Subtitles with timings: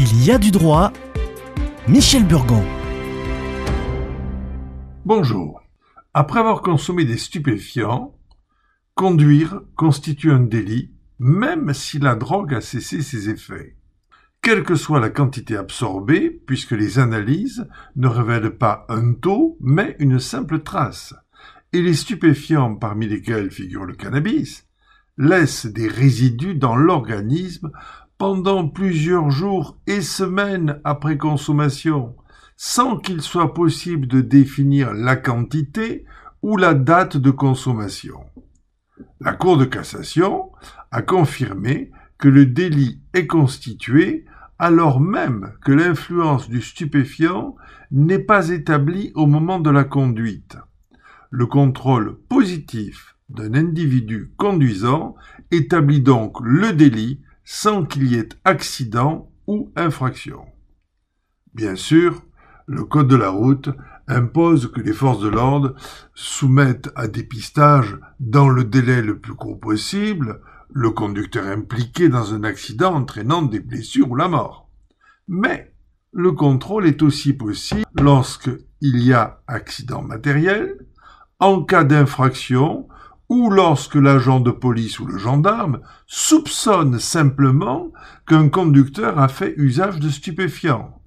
[0.00, 0.92] Il y a du droit.
[1.88, 2.62] Michel Burgon.
[5.04, 5.60] Bonjour.
[6.14, 8.14] Après avoir consommé des stupéfiants,
[8.94, 13.74] conduire constitue un délit même si la drogue a cessé ses effets.
[14.40, 19.96] Quelle que soit la quantité absorbée, puisque les analyses ne révèlent pas un taux, mais
[19.98, 21.12] une simple trace.
[21.72, 24.64] Et les stupéfiants, parmi lesquels figure le cannabis,
[25.16, 27.72] laissent des résidus dans l'organisme
[28.18, 32.16] pendant plusieurs jours et semaines après consommation,
[32.56, 36.04] sans qu'il soit possible de définir la quantité
[36.42, 38.24] ou la date de consommation.
[39.20, 40.50] La Cour de cassation
[40.90, 44.24] a confirmé que le délit est constitué
[44.58, 47.54] alors même que l'influence du stupéfiant
[47.92, 50.56] n'est pas établie au moment de la conduite.
[51.30, 55.14] Le contrôle positif d'un individu conduisant
[55.52, 60.44] établit donc le délit sans qu'il y ait accident ou infraction.
[61.54, 62.22] Bien sûr,
[62.66, 63.70] le Code de la route
[64.06, 65.74] impose que les forces de l'ordre
[66.12, 72.44] soumettent à dépistage dans le délai le plus court possible le conducteur impliqué dans un
[72.44, 74.68] accident entraînant des blessures ou la mort.
[75.26, 75.72] Mais
[76.12, 78.50] le contrôle est aussi possible lorsque
[78.82, 80.76] il y a accident matériel,
[81.38, 82.88] en cas d'infraction
[83.28, 87.92] ou lorsque l'agent de police ou le gendarme soupçonne simplement
[88.26, 91.00] qu'un conducteur a fait usage de stupéfiants,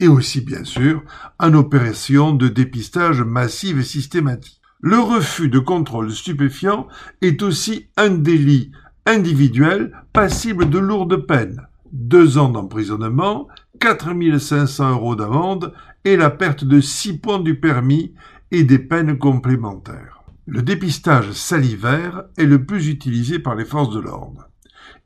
[0.00, 1.02] et aussi bien sûr
[1.38, 4.60] en opération de dépistage massive et systématique.
[4.80, 6.88] Le refus de contrôle stupéfiant
[7.20, 8.72] est aussi un délit
[9.06, 13.48] individuel passible de lourdes peines, deux ans d'emprisonnement,
[13.80, 15.74] 4500 euros d'amende
[16.04, 18.14] et la perte de six points du permis
[18.50, 20.19] et des peines complémentaires.
[20.46, 24.48] Le dépistage salivaire est le plus utilisé par les forces de l'ordre.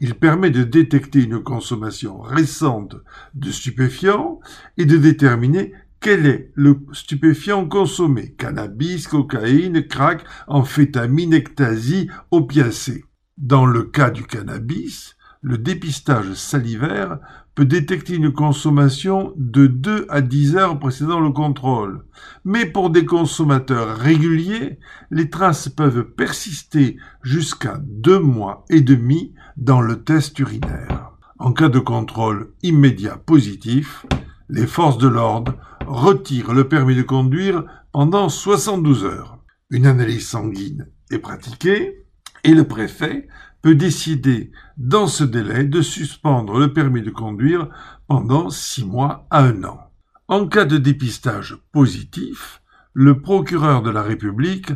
[0.00, 2.96] Il permet de détecter une consommation récente
[3.34, 4.40] de stupéfiants
[4.76, 13.04] et de déterminer quel est le stupéfiant consommé cannabis, cocaïne, crack, amphétamine, ecstasy, opiacés.
[13.36, 17.18] Dans le cas du cannabis, le dépistage salivaire
[17.54, 22.04] peut détecter une consommation de 2 à 10 heures précédant le contrôle.
[22.44, 24.78] Mais pour des consommateurs réguliers,
[25.10, 31.12] les traces peuvent persister jusqu'à deux mois et demi dans le test urinaire.
[31.38, 34.06] En cas de contrôle immédiat positif,
[34.48, 35.54] les forces de l'ordre
[35.86, 39.38] retirent le permis de conduire pendant 72 heures.
[39.70, 42.06] Une analyse sanguine est pratiquée
[42.42, 43.28] et le préfet
[43.64, 47.70] peut décider dans ce délai de suspendre le permis de conduire
[48.06, 49.80] pendant six mois à un an.
[50.28, 52.60] En cas de dépistage positif,
[52.92, 54.72] le procureur de la République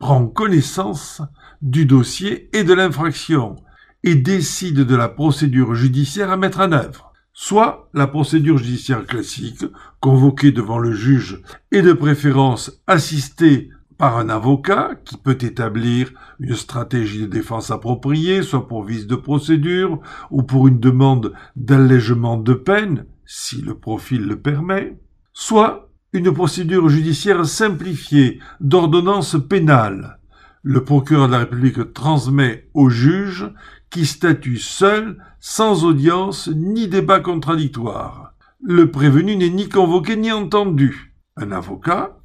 [0.00, 1.22] prend connaissance
[1.62, 3.54] du dossier et de l'infraction
[4.02, 7.12] et décide de la procédure judiciaire à mettre en œuvre.
[7.32, 9.64] Soit la procédure judiciaire classique,
[10.00, 13.70] convoquée devant le juge et de préférence assistée
[14.02, 19.14] par un avocat qui peut établir une stratégie de défense appropriée, soit pour vice de
[19.14, 20.00] procédure
[20.32, 24.98] ou pour une demande d'allègement de peine, si le profil le permet,
[25.32, 30.18] soit une procédure judiciaire simplifiée d'ordonnance pénale.
[30.64, 33.52] Le procureur de la République transmet au juge
[33.88, 38.34] qui statue seul, sans audience ni débat contradictoire.
[38.64, 41.14] Le prévenu n'est ni convoqué ni entendu.
[41.36, 42.18] Un avocat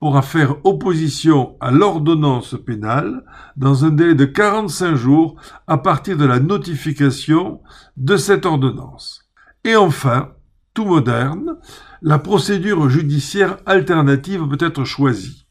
[0.00, 3.22] pourra faire opposition à l'ordonnance pénale
[3.56, 7.60] dans un délai de 45 jours à partir de la notification
[7.98, 9.28] de cette ordonnance.
[9.62, 10.32] Et enfin,
[10.72, 11.58] tout moderne,
[12.00, 15.46] la procédure judiciaire alternative peut être choisie.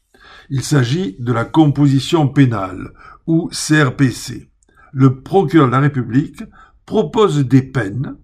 [0.50, 2.92] Il s'agit de la composition pénale,
[3.28, 4.50] ou CRPC.
[4.92, 6.42] Le procureur de la République
[6.86, 8.16] propose des peines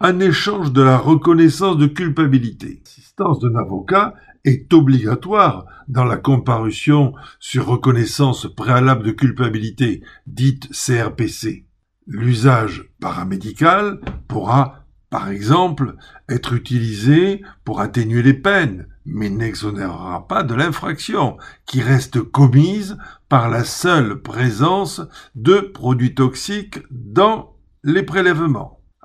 [0.00, 2.80] en échange de la reconnaissance de culpabilité.
[2.82, 11.66] L'assistance d'un avocat est obligatoire dans la comparution sur reconnaissance préalable de culpabilité, dite CRPC.
[12.06, 15.96] L'usage paramédical pourra, par exemple,
[16.30, 21.36] être utilisé pour atténuer les peines, mais n'exonérera pas de l'infraction,
[21.66, 22.96] qui reste commise
[23.28, 25.02] par la seule présence
[25.34, 27.54] de produits toxiques dans
[27.84, 28.79] les prélèvements.